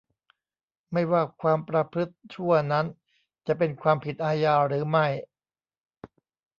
[0.91, 2.85] ไม่ว่าความประพฤติชั่วนั้น
[3.47, 5.07] จะเป็นความผิดอาญาหรือไม่